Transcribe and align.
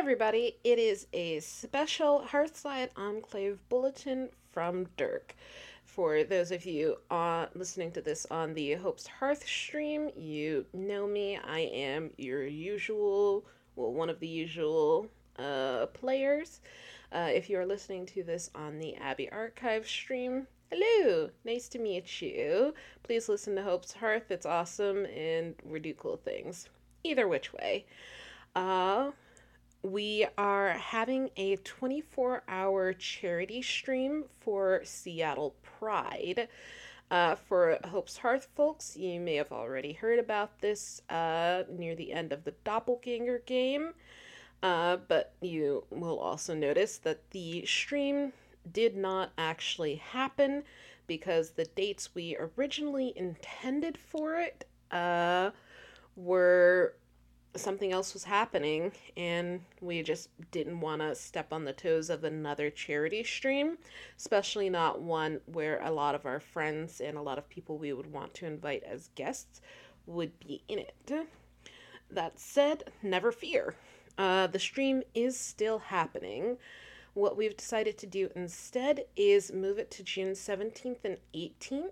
everybody. 0.00 0.56
It 0.64 0.78
is 0.78 1.08
a 1.12 1.40
special 1.40 2.24
Hearthside 2.26 2.88
Enclave 2.96 3.58
bulletin 3.68 4.30
from 4.50 4.86
Dirk. 4.96 5.34
For 5.84 6.24
those 6.24 6.50
of 6.52 6.64
you 6.64 6.96
uh, 7.10 7.48
listening 7.54 7.92
to 7.92 8.00
this 8.00 8.26
on 8.30 8.54
the 8.54 8.72
Hopes 8.76 9.06
Hearth 9.06 9.46
stream, 9.46 10.08
you 10.16 10.64
know 10.72 11.06
me. 11.06 11.36
I 11.36 11.60
am 11.74 12.12
your 12.16 12.46
usual, 12.46 13.44
well, 13.76 13.92
one 13.92 14.08
of 14.08 14.18
the 14.20 14.26
usual 14.26 15.06
uh, 15.38 15.84
players. 15.92 16.62
Uh, 17.12 17.28
if 17.30 17.50
you 17.50 17.58
are 17.58 17.66
listening 17.66 18.06
to 18.06 18.22
this 18.22 18.50
on 18.54 18.78
the 18.78 18.96
Abbey 18.96 19.30
Archive 19.30 19.86
stream, 19.86 20.46
hello, 20.70 21.28
nice 21.44 21.68
to 21.68 21.78
meet 21.78 22.22
you. 22.22 22.72
Please 23.02 23.28
listen 23.28 23.54
to 23.54 23.62
Hope's 23.62 23.92
Hearth, 23.92 24.30
it's 24.30 24.46
awesome, 24.46 25.04
and 25.04 25.56
we 25.62 25.78
do 25.78 25.92
cool 25.92 26.16
things. 26.16 26.70
Either 27.04 27.28
which 27.28 27.52
way. 27.52 27.84
Uh, 28.56 29.10
we 29.82 30.26
are 30.36 30.70
having 30.70 31.30
a 31.36 31.56
24 31.56 32.42
hour 32.48 32.92
charity 32.92 33.62
stream 33.62 34.24
for 34.40 34.82
Seattle 34.84 35.54
Pride. 35.62 36.48
Uh, 37.10 37.34
for 37.34 37.78
Hope's 37.86 38.18
Hearth 38.18 38.48
folks, 38.54 38.96
you 38.96 39.18
may 39.18 39.34
have 39.34 39.50
already 39.50 39.92
heard 39.94 40.20
about 40.20 40.60
this 40.60 41.02
uh, 41.10 41.64
near 41.68 41.96
the 41.96 42.12
end 42.12 42.32
of 42.32 42.44
the 42.44 42.54
Doppelganger 42.62 43.42
game, 43.46 43.94
uh, 44.62 44.98
but 45.08 45.32
you 45.40 45.84
will 45.90 46.20
also 46.20 46.54
notice 46.54 46.98
that 46.98 47.30
the 47.32 47.64
stream 47.66 48.32
did 48.70 48.96
not 48.96 49.32
actually 49.36 49.96
happen 49.96 50.62
because 51.08 51.50
the 51.50 51.64
dates 51.64 52.14
we 52.14 52.36
originally 52.36 53.12
intended 53.16 53.98
for 53.98 54.36
it 54.36 54.64
uh, 54.92 55.50
were 56.14 56.94
something 57.56 57.92
else 57.92 58.14
was 58.14 58.24
happening 58.24 58.92
and 59.16 59.60
we 59.80 60.02
just 60.02 60.28
didn't 60.52 60.80
want 60.80 61.02
to 61.02 61.14
step 61.14 61.52
on 61.52 61.64
the 61.64 61.72
toes 61.72 62.08
of 62.08 62.22
another 62.22 62.70
charity 62.70 63.24
stream 63.24 63.76
especially 64.16 64.70
not 64.70 65.00
one 65.00 65.40
where 65.46 65.80
a 65.82 65.90
lot 65.90 66.14
of 66.14 66.24
our 66.26 66.38
friends 66.38 67.00
and 67.00 67.18
a 67.18 67.22
lot 67.22 67.38
of 67.38 67.48
people 67.48 67.76
we 67.76 67.92
would 67.92 68.12
want 68.12 68.32
to 68.32 68.46
invite 68.46 68.84
as 68.84 69.10
guests 69.16 69.60
would 70.06 70.38
be 70.40 70.62
in 70.68 70.78
it. 70.78 71.26
That 72.10 72.38
said 72.38 72.84
never 73.02 73.32
fear. 73.32 73.74
Uh, 74.18 74.46
the 74.48 74.58
stream 74.58 75.02
is 75.14 75.38
still 75.38 75.78
happening. 75.78 76.58
What 77.14 77.36
we've 77.36 77.56
decided 77.56 77.96
to 77.98 78.06
do 78.06 78.30
instead 78.34 79.04
is 79.16 79.52
move 79.52 79.78
it 79.78 79.90
to 79.92 80.02
june 80.02 80.32
17th 80.32 81.04
and 81.04 81.18
18th 81.34 81.90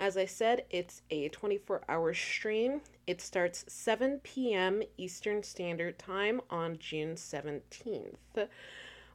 as 0.00 0.16
I 0.16 0.24
said, 0.24 0.64
it's 0.70 1.02
a 1.10 1.28
24 1.28 1.82
hour 1.86 2.14
stream. 2.14 2.80
It 3.06 3.20
starts 3.20 3.66
7 3.68 4.20
p.m. 4.22 4.82
Eastern 4.96 5.42
Standard 5.42 5.98
Time 5.98 6.40
on 6.48 6.78
June 6.78 7.16
17th. 7.16 8.48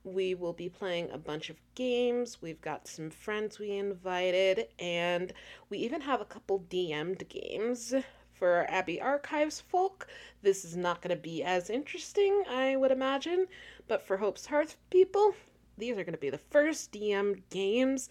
We 0.03 0.35
will 0.35 0.53
be 0.53 0.69
playing 0.69 1.09
a 1.09 1.17
bunch 1.17 1.49
of 1.49 1.57
games. 1.73 2.39
We've 2.39 2.61
got 2.61 2.87
some 2.87 3.09
friends 3.09 3.57
we 3.57 3.71
invited, 3.71 4.67
and 4.77 5.33
we 5.71 5.79
even 5.79 6.01
have 6.01 6.21
a 6.21 6.25
couple 6.25 6.63
DM'd 6.69 7.27
games. 7.29 7.95
For 8.31 8.69
Abbey 8.69 9.01
Archives 9.01 9.61
folk, 9.61 10.07
this 10.43 10.65
is 10.65 10.75
not 10.75 11.01
going 11.01 11.15
to 11.15 11.21
be 11.21 11.41
as 11.41 11.69
interesting, 11.69 12.43
I 12.49 12.75
would 12.75 12.91
imagine, 12.91 13.47
but 13.87 14.05
for 14.05 14.17
Hope's 14.17 14.45
Hearth 14.45 14.75
people, 14.89 15.33
these 15.77 15.93
are 15.93 16.03
going 16.03 16.11
to 16.11 16.17
be 16.17 16.29
the 16.29 16.37
first 16.37 16.91
DM 16.91 17.41
games 17.49 18.09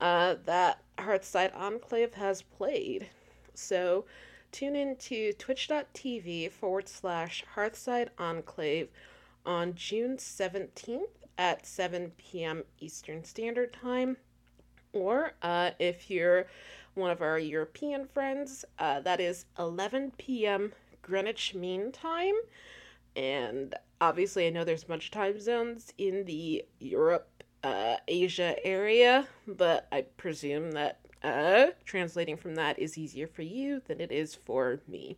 uh, 0.00 0.36
that 0.44 0.82
Hearthside 0.98 1.54
Enclave 1.54 2.14
has 2.14 2.42
played. 2.42 3.08
So 3.54 4.04
tune 4.52 4.76
in 4.76 4.96
to 4.96 5.32
twitch.tv 5.34 6.50
forward 6.50 6.88
slash 6.88 7.44
Hearthside 7.54 8.08
Enclave 8.18 8.88
on 9.46 9.74
June 9.74 10.16
17th 10.16 11.08
at 11.36 11.66
7 11.66 12.12
p.m. 12.16 12.64
Eastern 12.80 13.24
Standard 13.24 13.72
Time. 13.72 14.16
Or 14.92 15.32
uh, 15.42 15.72
if 15.78 16.10
you're 16.10 16.46
one 16.94 17.10
of 17.10 17.20
our 17.20 17.38
European 17.38 18.06
friends, 18.06 18.64
uh, 18.78 19.00
that 19.00 19.20
is 19.20 19.46
11 19.58 20.12
p.m. 20.16 20.72
Greenwich 21.02 21.54
Mean 21.54 21.90
Time. 21.90 22.34
And 23.16 23.74
obviously, 24.00 24.46
I 24.46 24.50
know 24.50 24.64
there's 24.64 24.88
of 24.88 25.10
time 25.10 25.40
zones 25.40 25.92
in 25.98 26.24
the 26.24 26.64
Europe 26.78 27.44
uh, 27.64 27.96
Asia 28.06 28.54
area, 28.64 29.26
but 29.46 29.88
I 29.90 30.02
presume 30.02 30.72
that 30.72 31.00
uh, 31.22 31.68
translating 31.84 32.36
from 32.36 32.54
that 32.56 32.78
is 32.78 32.98
easier 32.98 33.26
for 33.26 33.42
you 33.42 33.80
than 33.86 34.00
it 34.00 34.12
is 34.12 34.34
for 34.34 34.80
me. 34.86 35.16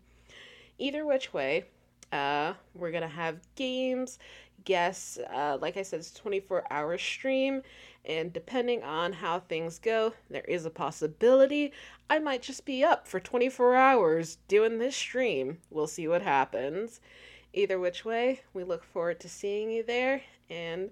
Either 0.79 1.05
which 1.05 1.35
way, 1.35 1.65
uh, 2.13 2.55
we're 2.75 2.93
gonna 2.93 3.09
have 3.09 3.41
games, 3.57 4.19
guests. 4.65 5.19
Uh, 5.19 5.59
like 5.61 5.77
I 5.77 5.83
said, 5.83 5.99
it's 5.99 6.13
24 6.13 6.65
hour 6.71 6.97
stream, 6.97 7.63
and 8.05 8.33
depending 8.33 8.85
on 8.85 9.13
how 9.13 9.41
things 9.41 9.81
go, 9.81 10.13
there 10.31 10.45
is 10.47 10.65
a 10.65 10.71
possibility 10.71 11.73
I 12.09 12.21
might 12.21 12.43
just 12.43 12.65
be 12.65 12.85
up 12.85 13.09
for 13.09 13.19
24 13.19 13.75
hours 13.75 14.39
doing 14.47 14.79
this 14.79 14.95
stream. 14.95 15.59
We'll 15.71 15.89
see 15.89 16.07
what 16.07 16.23
happens. 16.23 17.01
Either 17.53 17.81
which 17.81 18.05
way, 18.05 18.43
we 18.55 18.63
look 18.63 18.85
forward 18.85 19.19
to 19.21 19.29
seeing 19.29 19.71
you 19.71 19.83
there, 19.83 20.23
and 20.49 20.91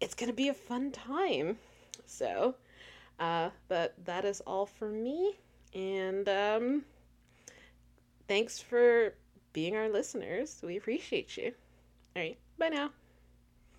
it's 0.00 0.14
going 0.14 0.28
to 0.28 0.36
be 0.36 0.48
a 0.48 0.54
fun 0.54 0.90
time. 0.90 1.58
So, 2.06 2.54
uh, 3.18 3.50
but 3.68 3.94
that 4.04 4.24
is 4.24 4.40
all 4.42 4.66
for 4.66 4.88
me. 4.88 5.36
And 5.74 6.28
um, 6.28 6.84
thanks 8.26 8.58
for 8.58 9.14
being 9.52 9.76
our 9.76 9.88
listeners. 9.88 10.60
We 10.62 10.76
appreciate 10.76 11.36
you. 11.36 11.52
All 12.16 12.22
right. 12.22 12.38
Bye 12.58 12.68
now. 12.68 12.90